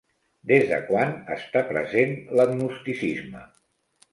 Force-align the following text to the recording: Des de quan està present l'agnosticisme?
Des 0.51 0.63
de 0.69 0.79
quan 0.87 1.13
està 1.35 1.63
present 1.73 2.15
l'agnosticisme? 2.41 3.45